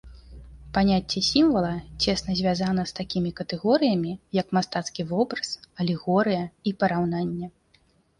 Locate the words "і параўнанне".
6.71-7.47